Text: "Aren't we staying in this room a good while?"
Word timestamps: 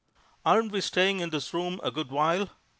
"Aren't 0.43 0.71
we 0.71 0.81
staying 0.81 1.19
in 1.19 1.29
this 1.29 1.53
room 1.53 1.79
a 1.83 1.91
good 1.91 2.09
while?" 2.09 2.49